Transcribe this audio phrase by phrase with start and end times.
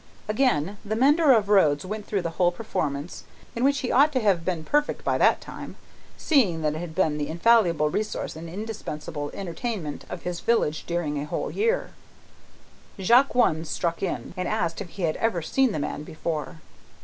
[0.27, 3.23] Again the mender of roads went through the whole performance;
[3.55, 5.75] in which he ought to have been perfect by that time,
[6.17, 11.19] seeing that it had been the infallible resource and indispensable entertainment of his village during
[11.21, 11.91] a whole year.
[12.99, 16.61] Jacques One struck in, and asked if he had ever seen the man before?